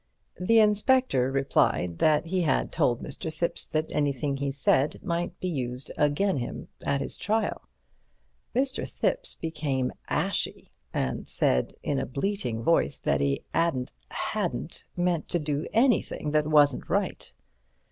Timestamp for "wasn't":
16.47-16.89